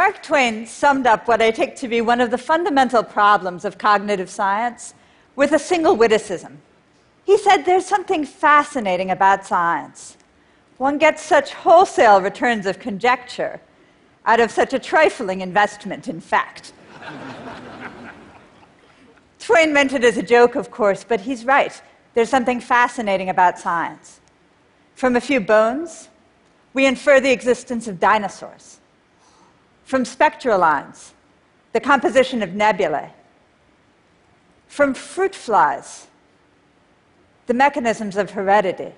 [0.00, 3.76] Mark Twain summed up what I take to be one of the fundamental problems of
[3.76, 4.94] cognitive science
[5.36, 6.56] with a single witticism.
[7.24, 10.16] He said there's something fascinating about science.
[10.78, 13.60] One gets such wholesale returns of conjecture
[14.24, 16.72] out of such a trifling investment in fact.
[19.38, 21.78] Twain meant it as a joke, of course, but he's right.
[22.14, 24.20] There's something fascinating about science.
[24.94, 26.08] From a few bones,
[26.72, 28.80] we infer the existence of dinosaurs
[29.90, 31.14] from spectral lines,
[31.72, 33.10] the composition of nebulae,
[34.68, 36.06] from fruit flies,
[37.48, 38.92] the mechanisms of heredity,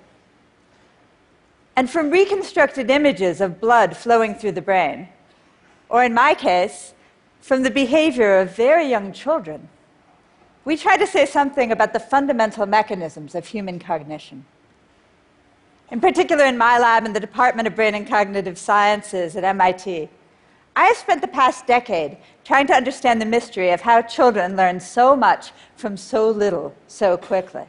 [1.75, 5.07] and from reconstructed images of blood flowing through the brain,
[5.89, 6.93] or in my case,
[7.41, 9.67] from the behavior of very young children,
[10.63, 14.45] we try to say something about the fundamental mechanisms of human cognition.
[15.89, 20.07] In particular, in my lab in the Department of Brain and Cognitive Sciences at MIT,
[20.75, 24.79] I have spent the past decade trying to understand the mystery of how children learn
[24.79, 27.65] so much from so little so quickly.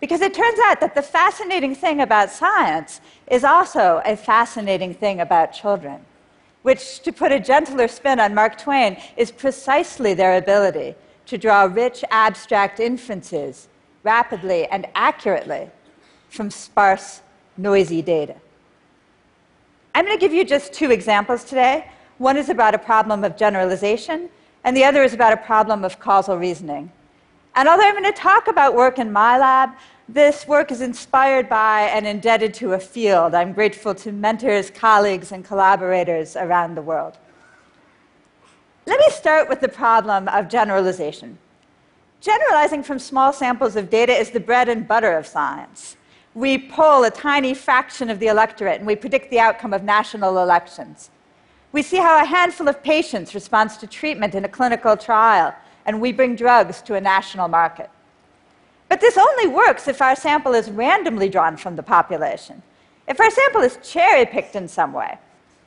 [0.00, 5.20] Because it turns out that the fascinating thing about science is also a fascinating thing
[5.20, 6.00] about children,
[6.62, 10.94] which, to put a gentler spin on Mark Twain, is precisely their ability
[11.26, 13.68] to draw rich, abstract inferences
[14.02, 15.68] rapidly and accurately
[16.30, 17.20] from sparse,
[17.56, 18.36] noisy data.
[19.94, 23.36] I'm going to give you just two examples today one is about a problem of
[23.36, 24.28] generalization,
[24.64, 26.92] and the other is about a problem of causal reasoning.
[27.54, 29.70] And although I'm going to talk about work in my lab,
[30.08, 33.34] this work is inspired by and indebted to a field.
[33.34, 37.18] I'm grateful to mentors, colleagues, and collaborators around the world.
[38.86, 41.38] Let me start with the problem of generalization.
[42.20, 45.96] Generalizing from small samples of data is the bread and butter of science.
[46.34, 50.38] We poll a tiny fraction of the electorate and we predict the outcome of national
[50.38, 51.10] elections.
[51.72, 56.00] We see how a handful of patients responds to treatment in a clinical trial, and
[56.00, 57.90] we bring drugs to a national market.
[58.88, 62.62] But this only works if our sample is randomly drawn from the population.
[63.06, 65.18] If our sample is cherry picked in some way,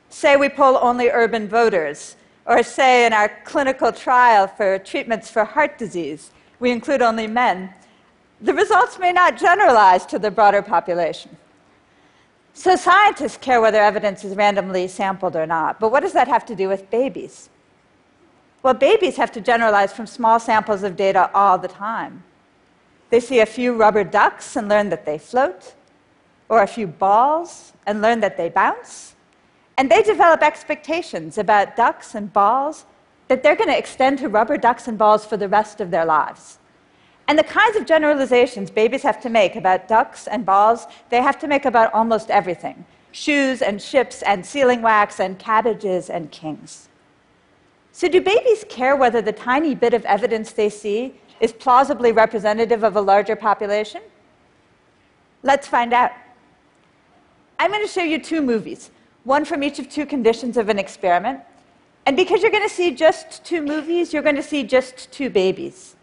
[0.08, 5.44] say we poll only urban voters, or say in our clinical trial for treatments for
[5.44, 7.72] heart disease, we include only men,
[8.40, 11.36] the results may not generalize to the broader population.
[12.54, 16.44] So scientists care whether evidence is randomly sampled or not, but what does that have
[16.46, 17.48] to do with babies?
[18.62, 22.22] Well, babies have to generalize from small samples of data all the time.
[23.10, 25.74] They see a few rubber ducks and learn that they float,
[26.48, 29.14] or a few balls and learn that they bounce.
[29.76, 32.84] And they develop expectations about ducks and balls
[33.28, 36.04] that they're going to extend to rubber ducks and balls for the rest of their
[36.04, 36.58] lives.
[37.32, 41.38] And the kinds of generalizations babies have to make about ducks and balls, they have
[41.38, 46.90] to make about almost everything shoes and ships and sealing wax and cabbages and kings.
[47.90, 52.82] So, do babies care whether the tiny bit of evidence they see is plausibly representative
[52.84, 54.02] of a larger population?
[55.42, 56.10] Let's find out.
[57.58, 58.90] I'm going to show you two movies,
[59.24, 61.40] one from each of two conditions of an experiment.
[62.04, 65.30] And because you're going to see just two movies, you're going to see just two
[65.30, 65.96] babies.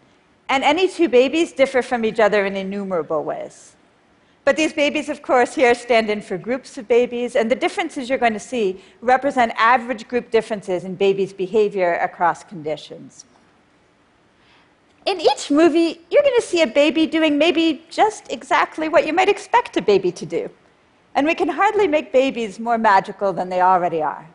[0.50, 3.76] And any two babies differ from each other in innumerable ways.
[4.44, 8.08] But these babies, of course, here stand in for groups of babies, and the differences
[8.08, 13.26] you're going to see represent average group differences in babies' behavior across conditions.
[15.06, 19.12] In each movie, you're going to see a baby doing maybe just exactly what you
[19.12, 20.50] might expect a baby to do.
[21.14, 24.26] And we can hardly make babies more magical than they already are.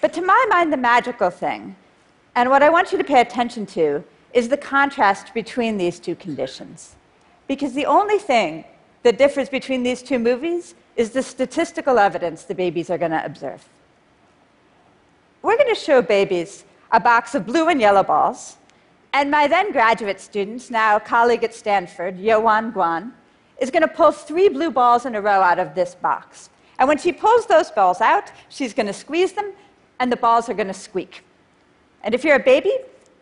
[0.00, 1.76] But to my mind, the magical thing,
[2.34, 6.14] and what I want you to pay attention to, is the contrast between these two
[6.14, 6.96] conditions.
[7.46, 8.64] Because the only thing
[9.02, 13.24] that differs between these two movies is the statistical evidence the babies are going to
[13.24, 13.64] observe.
[15.42, 18.56] We're going to show babies a box of blue and yellow balls,
[19.12, 23.12] and my then graduate student, now colleague at Stanford, Hyowon Gweon,
[23.60, 26.50] is going to pull three blue balls in a row out of this box.
[26.78, 29.52] And when she pulls those balls out, she's going to squeeze them,
[30.00, 31.24] and the balls are going to squeak.
[32.02, 32.72] And if you're a baby,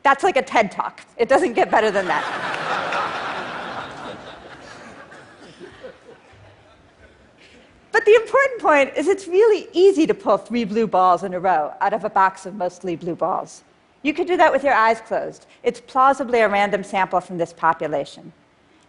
[0.02, 1.00] that's like a TED talk.
[1.17, 2.25] It doesn't get better than that.
[7.93, 11.41] but the important point is it's really easy to pull three blue balls in a
[11.41, 13.62] row out of a box of mostly blue balls.
[14.02, 15.47] You could do that with your eyes closed.
[15.62, 18.32] It's plausibly a random sample from this population.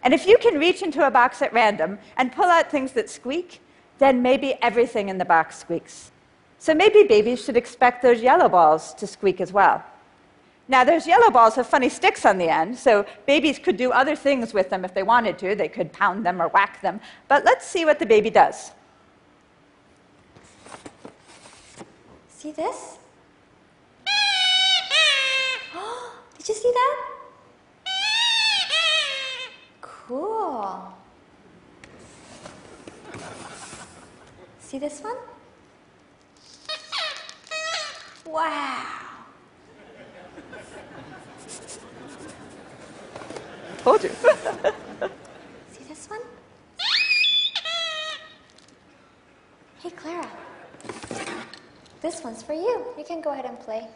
[0.02, 3.10] And if you can reach into a box at random and pull out things that
[3.10, 3.60] squeak,
[3.98, 6.10] then maybe everything in the box squeaks.
[6.58, 9.84] So maybe babies should expect those yellow balls to squeak as well.
[10.68, 14.14] Now, those yellow balls have funny sticks on the end, so babies could do other
[14.14, 15.54] things with them if they wanted to.
[15.54, 17.00] They could pound them or whack them.
[17.28, 18.70] But let's see what the baby does.
[22.28, 22.98] See this?
[26.38, 27.08] Did you see that?
[29.80, 30.94] Cool.
[34.60, 35.16] See this one?
[38.24, 39.11] Wow.
[43.82, 44.10] Told you.
[45.72, 46.20] See this one?
[49.80, 50.28] Hey, Clara.
[52.00, 52.84] This one's for you.
[52.96, 53.88] You can go ahead and play.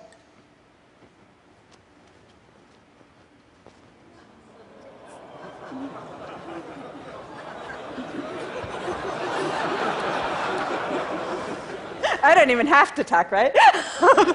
[12.24, 13.54] I don't even have to talk, right?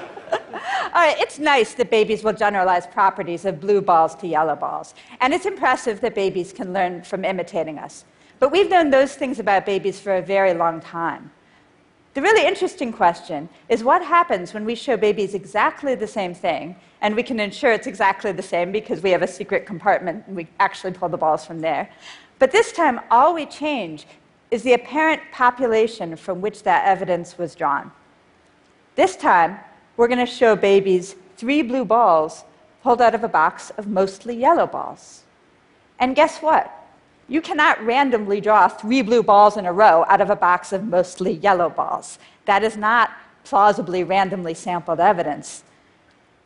[0.94, 4.94] All right, it's nice that babies will generalize properties of blue balls to yellow balls.
[5.22, 8.04] And it's impressive that babies can learn from imitating us.
[8.38, 11.30] But we've known those things about babies for a very long time.
[12.12, 16.76] The really interesting question is what happens when we show babies exactly the same thing,
[17.00, 20.36] and we can ensure it's exactly the same because we have a secret compartment and
[20.36, 21.88] we actually pull the balls from there.
[22.38, 24.06] But this time, all we change
[24.50, 27.90] is the apparent population from which that evidence was drawn.
[28.94, 29.58] This time,
[29.96, 32.44] we're going to show babies three blue balls
[32.82, 35.22] pulled out of a box of mostly yellow balls.
[35.98, 36.70] And guess what?
[37.28, 40.84] You cannot randomly draw three blue balls in a row out of a box of
[40.84, 42.18] mostly yellow balls.
[42.44, 43.10] That is not
[43.44, 45.62] plausibly randomly sampled evidence.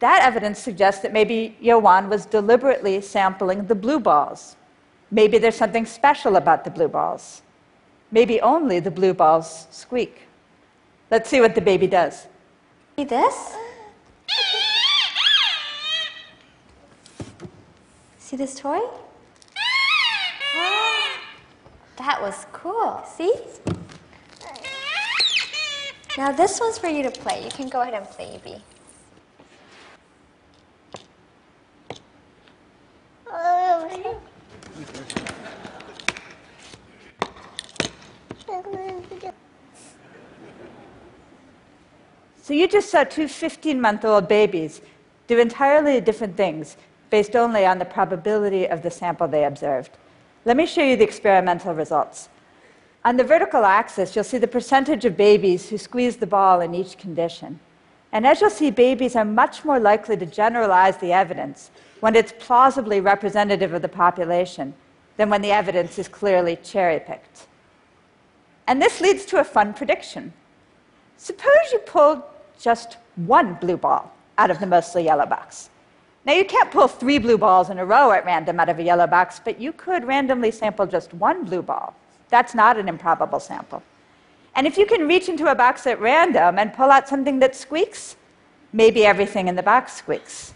[0.00, 4.56] That evidence suggests that maybe Hyowon was deliberately sampling the blue balls.
[5.10, 7.42] Maybe there's something special about the blue balls.
[8.10, 10.22] Maybe only the blue balls squeak.
[11.10, 12.26] Let's see what the baby does.
[12.96, 13.54] See this?
[18.18, 18.80] See this toy?
[20.56, 21.20] Ah,
[21.98, 23.02] that was cool.
[23.06, 23.34] See?
[26.16, 27.44] Now this one's for you to play.
[27.44, 28.62] You can go ahead and play, Evie.
[42.56, 44.80] You just saw two 15 month old babies
[45.26, 46.76] do entirely different things
[47.10, 49.90] based only on the probability of the sample they observed.
[50.44, 52.28] Let me show you the experimental results.
[53.04, 56.74] On the vertical axis, you'll see the percentage of babies who squeeze the ball in
[56.74, 57.60] each condition.
[58.12, 61.70] And as you'll see, babies are much more likely to generalize the evidence
[62.00, 64.74] when it's plausibly representative of the population
[65.16, 67.46] than when the evidence is clearly cherry picked.
[68.66, 70.32] And this leads to a fun prediction.
[71.16, 72.22] Suppose you pulled
[72.60, 75.70] just one blue ball out of the mostly yellow box.
[76.24, 78.82] Now, you can't pull three blue balls in a row at random out of a
[78.82, 81.94] yellow box, but you could randomly sample just one blue ball.
[82.30, 83.82] That's not an improbable sample.
[84.56, 87.54] And if you can reach into a box at random and pull out something that
[87.54, 88.16] squeaks,
[88.72, 90.52] maybe everything in the box squeaks.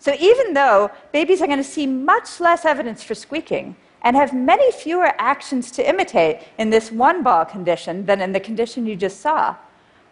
[0.00, 4.32] So even though babies are going to see much less evidence for squeaking and have
[4.32, 8.96] many fewer actions to imitate in this one ball condition than in the condition you
[8.96, 9.56] just saw,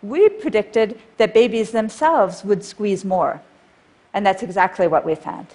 [0.03, 3.43] we predicted that babies themselves would squeeze more.
[4.13, 5.49] And that's exactly what we found.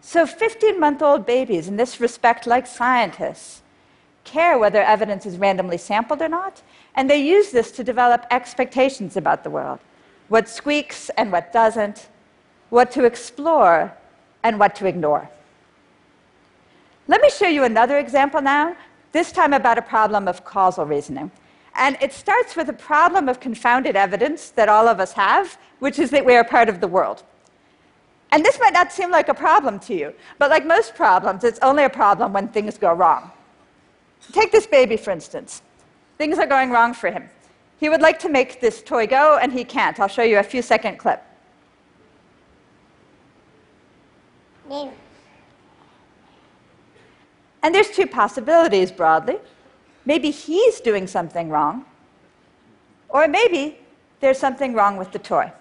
[0.00, 3.62] So 15 month old babies, in this respect, like scientists,
[4.24, 6.62] care whether evidence is randomly sampled or not,
[6.94, 9.78] and they use this to develop expectations about the world
[10.28, 12.08] what squeaks and what doesn't,
[12.68, 13.92] what to explore
[14.44, 15.28] and what to ignore.
[17.08, 18.76] Let me show you another example now,
[19.10, 21.32] this time about a problem of causal reasoning.
[21.74, 25.98] And it starts with a problem of confounded evidence that all of us have, which
[25.98, 27.22] is that we are part of the world.
[28.32, 31.58] And this might not seem like a problem to you, but like most problems, it's
[31.62, 33.30] only a problem when things go wrong.
[34.32, 35.62] Take this baby, for instance.
[36.18, 37.28] Things are going wrong for him.
[37.78, 39.98] He would like to make this toy go, and he can't.
[39.98, 41.22] I'll show you a few second clip.
[47.62, 49.38] And there's two possibilities broadly.
[50.04, 51.84] Maybe he's doing something wrong,
[53.08, 53.78] or maybe
[54.20, 55.52] there's something wrong with the toy.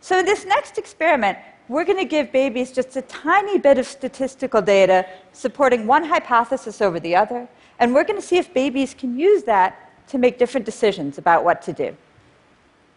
[0.00, 3.86] So, in this next experiment, we're going to give babies just a tiny bit of
[3.86, 8.94] statistical data supporting one hypothesis over the other, and we're going to see if babies
[8.94, 11.96] can use that to make different decisions about what to do.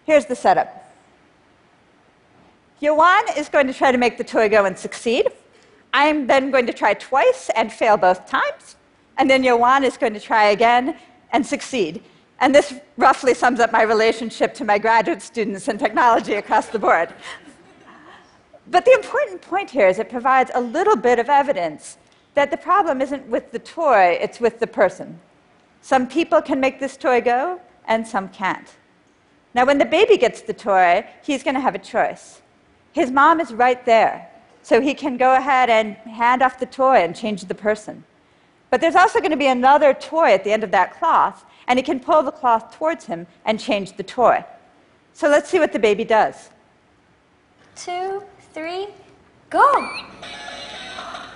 [0.06, 0.84] Here's the setup
[2.82, 5.28] Hyowon is going to try to make the toy go and succeed.
[5.94, 8.77] I'm then going to try twice and fail both times.
[9.18, 10.98] And then Hyowon is going to try again
[11.32, 12.04] and succeed.
[12.40, 16.80] And this roughly sums up my relationship to my graduate students in technology across the
[16.80, 17.14] board.
[18.70, 21.98] But the important point here is it provides a little bit of evidence
[22.36, 25.20] that the problem isn't with the toy, it's with the person.
[25.82, 28.68] Some people can make this toy go, and some can't.
[29.56, 32.42] Now, when the baby gets the toy, he's going to have a choice.
[32.92, 34.30] His mom is right there,
[34.62, 38.04] so he can go ahead and hand off the toy and change the person.
[38.70, 41.80] But there's also going to be another toy at the end of that cloth, and
[41.80, 44.44] he can pull the cloth towards him and change the toy.
[45.14, 46.50] So let's see what the baby does.
[47.76, 48.88] Two, three,
[49.50, 49.90] go!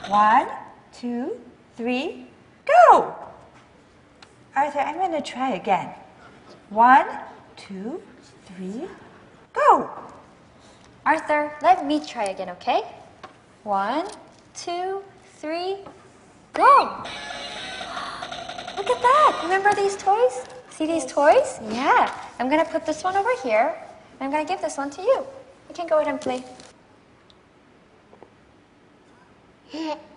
[0.08, 0.48] One,
[0.94, 1.40] two,
[1.78, 2.28] three,
[2.66, 3.16] go!
[4.56, 5.90] Arthur, I'm going to try again.
[6.70, 7.08] One,
[7.56, 8.02] two,
[8.46, 8.88] three,
[9.54, 9.90] go!
[11.06, 12.82] Arthur, let me try again, okay?
[13.64, 14.08] One,
[14.54, 15.04] two,
[15.38, 15.78] three,
[16.54, 17.04] go!
[18.78, 19.40] Look at that!
[19.44, 20.46] Remember these toys?
[20.70, 21.60] See these toys?
[21.70, 22.14] Yeah.
[22.40, 23.76] I'm gonna put this one over here,
[24.20, 25.26] and I'm gonna give this one to you.
[25.70, 26.44] You can go ahead and play.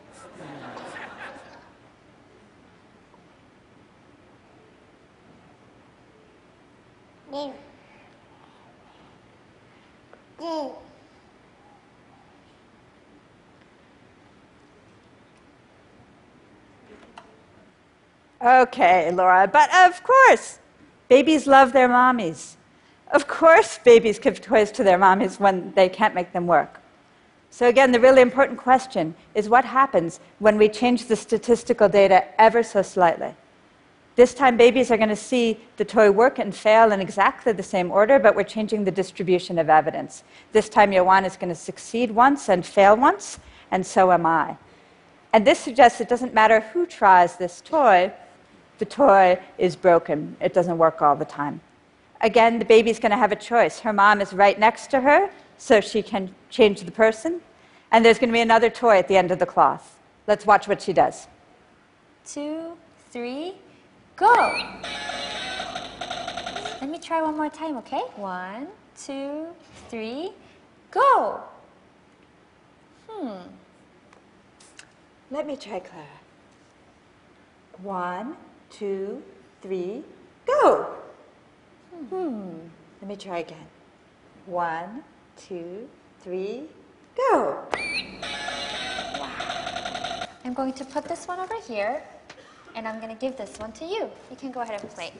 [18.45, 20.59] Okay, Laura, but of course,
[21.09, 22.57] babies love their mommies.
[23.11, 26.81] Of course, babies give toys to their mommies when they can't make them work.
[27.49, 32.25] So, again, the really important question is what happens when we change the statistical data
[32.39, 33.35] ever so slightly?
[34.15, 37.63] This time, babies are going to see the toy work and fail in exactly the
[37.63, 40.23] same order, but we're changing the distribution of evidence.
[40.53, 43.39] This time, Hyowon is going to succeed once and fail once,
[43.71, 44.59] and so am I.
[45.33, 48.13] And this suggests it doesn't matter who tries this toy,
[48.79, 50.37] the toy is broken.
[50.41, 51.61] It doesn't work all the time.
[52.21, 53.81] Again, the baby's going to have a choice.
[53.81, 57.41] Her mom is right next to her, so she can change the person.
[57.93, 59.99] And there's going to be another toy at the end of the cloth.
[60.27, 61.29] Let's watch what she does.
[62.27, 62.77] Two,
[63.11, 63.55] three,
[64.17, 64.33] go!
[66.81, 68.01] Let me try one more time, okay?
[68.17, 69.47] One, two,
[69.89, 70.33] three,
[70.91, 71.41] go!
[73.09, 73.49] Hmm.
[75.31, 76.07] Let me try Clara.
[77.83, 78.37] One,
[78.79, 79.23] two,
[79.63, 80.03] three,
[80.47, 80.97] go!
[82.11, 82.51] Hmm.
[83.01, 83.67] Let me try again.
[84.47, 85.05] One,
[85.37, 85.89] two,
[86.21, 86.65] three,
[87.17, 87.63] go!
[89.21, 90.27] Wow.
[90.45, 92.03] I'm going to put this one over here,
[92.75, 94.11] and I'm going to give this one to you.
[94.31, 95.13] You can go ahead and play.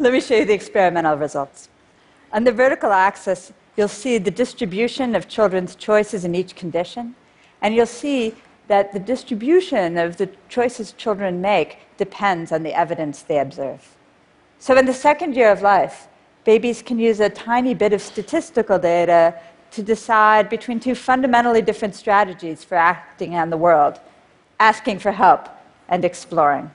[0.00, 1.68] Let me show you the experimental results.
[2.32, 7.16] On the vertical axis, you'll see the distribution of children's choices in each condition,
[7.62, 8.34] and you'll see
[8.68, 13.96] that the distribution of the choices children make depends on the evidence they observe.
[14.60, 16.06] So, in the second year of life,
[16.44, 19.34] babies can use a tiny bit of statistical data
[19.72, 23.98] to decide between two fundamentally different strategies for acting on the world
[24.60, 25.48] asking for help
[25.88, 26.70] and exploring.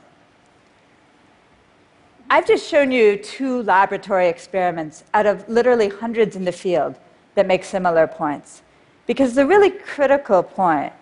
[2.30, 6.96] I've just shown you two laboratory experiments out of literally hundreds in the field
[7.36, 8.62] that make similar points.
[9.06, 10.94] Because the really critical point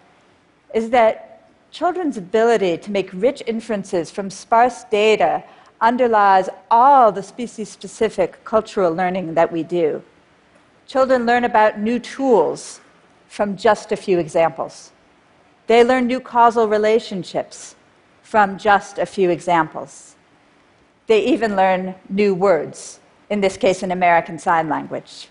[0.73, 5.43] is that children's ability to make rich inferences from sparse data
[5.79, 10.03] underlies all the species specific cultural learning that we do.
[10.87, 12.81] Children learn about new tools
[13.27, 14.91] from just a few examples.
[15.67, 17.75] They learn new causal relationships
[18.21, 20.10] from just a few examples.
[21.07, 25.27] They even learn new words, in this case, in American Sign Language.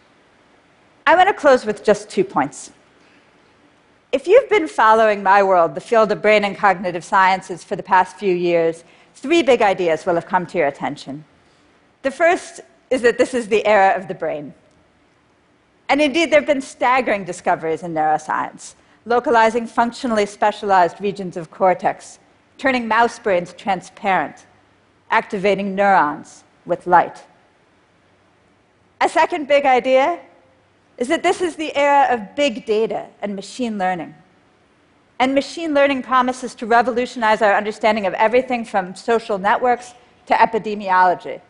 [1.07, 2.73] I want to close with just two points.
[4.13, 7.83] If you've been following my world, the field of brain and cognitive sciences, for the
[7.83, 8.85] past few years,
[9.15, 11.25] three big ideas will have come to your attention.
[12.03, 12.61] The first
[12.91, 14.53] is that this is the era of the brain.
[15.89, 18.75] And indeed, there have been staggering discoveries in neuroscience,
[19.07, 22.19] localizing functionally specialized regions of cortex,
[22.59, 24.47] turning mouse brains transparent,
[25.11, 27.25] activating neurons with light.
[29.01, 30.21] A second big idea
[30.99, 34.15] is that this is the era of big data and machine learning.
[35.19, 39.95] And machine learning promises to revolutionize our understanding of everything from social networks
[40.27, 41.41] to epidemiology.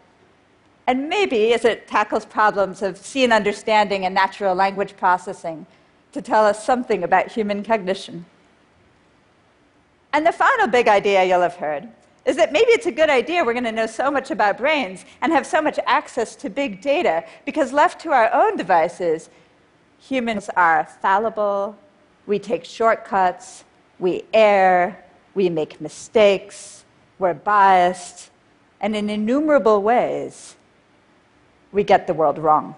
[0.86, 5.66] And maybe, as it tackles problems of scene understanding and natural language processing,
[6.12, 8.24] to tell us something about human cognition.
[10.12, 11.88] And the final big idea you'll have heard
[12.24, 15.04] is that maybe it's a good idea we're going to know so much about brains
[15.22, 19.30] and have so much access to big data because left to our own devices,
[19.98, 21.76] humans are fallible,
[22.26, 23.64] We take shortcuts,
[23.98, 26.84] we err, we make mistakes,
[27.18, 28.30] we're biased,
[28.80, 30.56] and in innumerable ways,
[31.72, 32.76] we get the world wrong.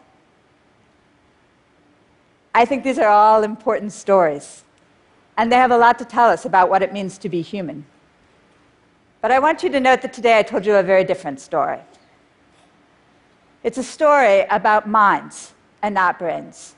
[2.54, 4.64] I think these are all important stories,
[5.36, 7.84] and they have a lot to tell us about what it means to be human.
[9.22, 11.78] But I want you to note that today I told you a very different story.
[13.62, 16.74] It's a story about minds and not brains.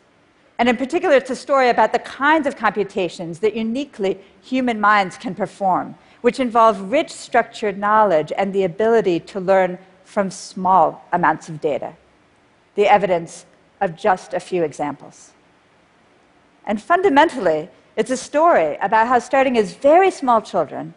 [0.58, 5.16] And in particular, it's a story about the kinds of computations that uniquely human minds
[5.16, 11.48] can perform, which involve rich structured knowledge and the ability to learn from small amounts
[11.48, 11.94] of data.
[12.74, 13.46] The evidence
[13.80, 15.32] of just a few examples.
[16.66, 20.92] And fundamentally, it's a story about how starting as very small children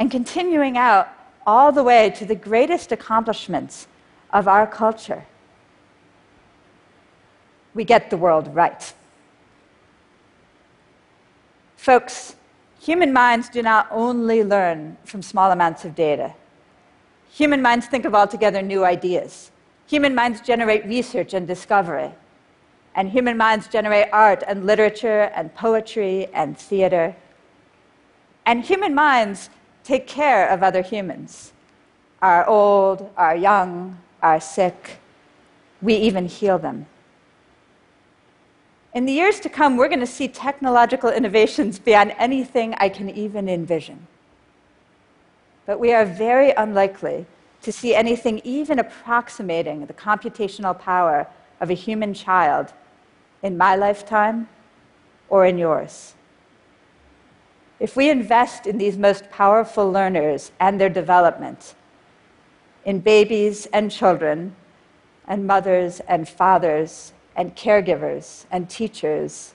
[0.00, 1.08] and continuing out
[1.46, 3.86] all the way to the greatest accomplishments
[4.32, 5.26] of our culture,
[7.74, 8.94] we get the world right.
[11.76, 12.34] Folks,
[12.80, 16.32] human minds do not only learn from small amounts of data.
[17.30, 19.50] Human minds think of altogether new ideas.
[19.86, 22.10] Human minds generate research and discovery.
[22.94, 27.14] And human minds generate art and literature and poetry and theater.
[28.46, 29.50] And human minds
[29.90, 31.52] take care of other humans
[32.22, 34.98] our old, our young, our sick.
[35.80, 36.86] We even heal them.
[38.92, 43.08] In the years to come, we're going to see technological innovations beyond anything I can
[43.08, 44.06] even envision.
[45.64, 47.24] But we are very unlikely
[47.62, 51.26] to see anything even approximating the computational power
[51.58, 52.74] of a human child
[53.42, 54.46] in my lifetime
[55.30, 56.14] or in yours.
[57.80, 61.74] If we invest in these most powerful learners and their development,
[62.84, 64.54] in babies and children,
[65.26, 69.54] and mothers and fathers and caregivers and teachers,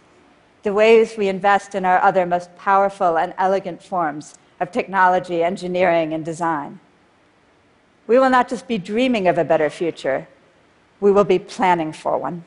[0.63, 6.13] the ways we invest in our other most powerful and elegant forms of technology, engineering,
[6.13, 6.79] and design.
[8.07, 10.27] We will not just be dreaming of a better future,
[10.99, 12.45] we will be planning for one.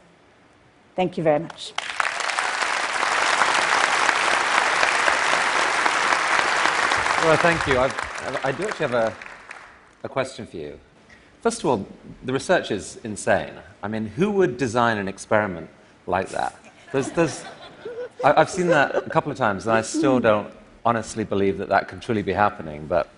[0.96, 1.74] Thank you very much.
[7.22, 7.78] Well, thank you.
[7.78, 9.16] I've, I do actually have a,
[10.04, 10.78] a question for you.
[11.42, 11.86] First of all,
[12.24, 13.52] the research is insane.
[13.82, 15.68] I mean, who would design an experiment
[16.06, 16.56] like that?
[16.92, 17.44] There's, there's,
[18.24, 20.50] I, have seen that a couple of times, and I still don't
[20.84, 22.86] honestly believe that that can truly be happening.
[22.86, 23.10] But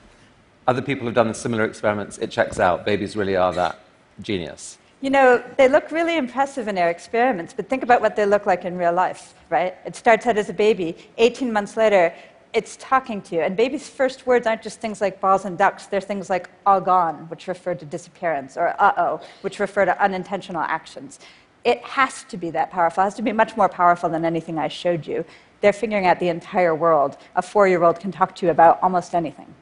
[0.66, 2.16] other people have done similar experiments.
[2.18, 2.86] It checks out.
[2.86, 3.80] Babies really are that
[4.22, 4.78] genius.
[5.02, 8.46] You know, they look really impressive in their experiments, but think about what they look
[8.46, 9.76] like in real life, right?
[9.84, 10.96] It starts out as a baby.
[11.18, 12.12] 18 months later,
[12.52, 13.40] it's talking to you.
[13.42, 16.80] And babies' first words aren't just things like balls and ducks, they're things like all
[16.80, 21.20] gone, which refer to disappearance, or uh oh, which refer to unintentional actions.
[21.64, 23.02] It has to be that powerful.
[23.02, 25.24] It has to be much more powerful than anything I showed you.
[25.60, 27.18] They're figuring out the entire world.
[27.36, 29.54] A four year old can talk to you about almost anything.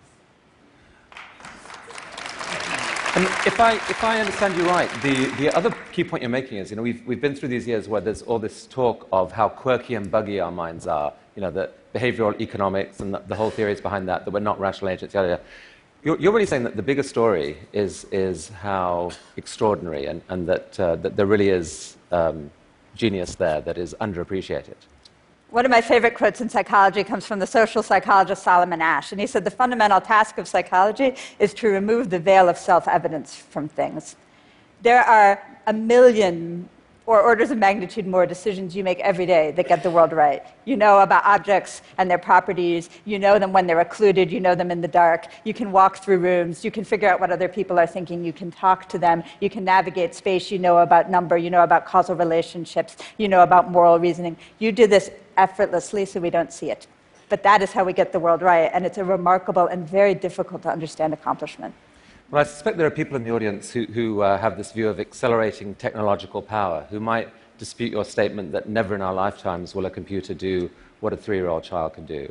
[3.17, 6.59] And if I, if I understand you right, the, the other key point you're making
[6.59, 9.33] is, you know, we've, we've been through these years where there's all this talk of
[9.33, 13.35] how quirky and buggy our minds are, you know, that behavioral economics and the, the
[13.35, 15.43] whole theories behind that, that we're not rational agents, yada, yada.
[16.05, 20.79] You're, you're really saying that the bigger story is, is how extraordinary and, and that,
[20.79, 22.51] uh, that there really is um,
[22.95, 24.77] genius there that is underappreciated.
[25.51, 29.13] One of my favorite quotes in psychology comes from the social psychologist Solomon Asch.
[29.13, 32.87] And he said, The fundamental task of psychology is to remove the veil of self
[32.87, 34.17] evidence from things.
[34.83, 36.69] There are a million
[37.09, 40.45] or orders of magnitude more decisions you make every day that get the world right.
[40.67, 42.91] You know about objects and their properties.
[43.07, 44.31] You know them when they're occluded.
[44.31, 45.29] You know them in the dark.
[45.45, 46.67] You can walk through rooms.
[46.67, 48.23] You can figure out what other people are thinking.
[48.23, 49.23] You can talk to them.
[49.41, 50.51] You can navigate space.
[50.51, 51.39] You know about number.
[51.39, 52.99] You know about causal relationships.
[53.17, 54.37] You know about moral reasoning.
[54.59, 56.87] You do this effortlessly so we don't see it.
[57.31, 58.71] But that is how we get the world right.
[58.75, 61.75] And it's a remarkable and very difficult to understand accomplishment.
[62.31, 64.91] Well, I suspect there are people in the audience who, who uh, have this view
[64.91, 69.87] of accelerating technological power, who might dispute your statement that never in our lifetimes will
[69.87, 70.69] a computer do
[71.01, 72.31] what a three year old child can do.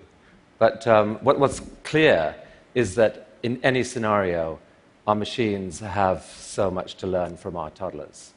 [0.60, 2.36] But um, what, what's clear
[2.76, 4.60] is that in any scenario,
[5.08, 8.34] our machines have so much to learn from our toddlers.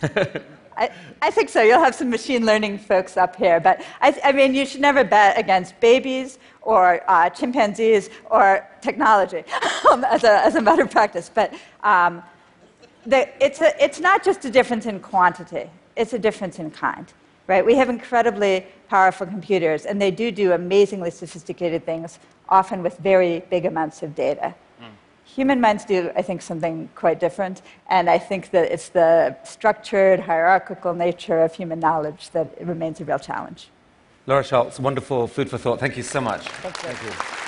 [0.76, 0.90] I,
[1.22, 1.62] I, think so.
[1.62, 3.60] You'll have some machine learning folks up here.
[3.60, 9.44] But I, I mean, you should never bet against babies or uh, chimpanzees or technology
[9.90, 11.30] um, as, a, as a matter of practice.
[11.32, 12.22] But um,
[13.06, 17.12] the, it's, a, it's not just a difference in quantity, it's a difference in kind.
[17.46, 17.64] Right?
[17.64, 23.40] We have incredibly powerful computers, and they do do amazingly sophisticated things, often with very
[23.50, 24.54] big amounts of data.
[25.24, 30.20] Human minds do, I think, something quite different, and I think that it's the structured,
[30.20, 33.68] hierarchical nature of human knowledge that remains a real challenge.
[34.26, 35.80] Laura Schulz, wonderful food for thought.
[35.80, 36.48] Thank you so much.
[36.48, 36.88] Thank you.
[36.88, 37.43] Thank you.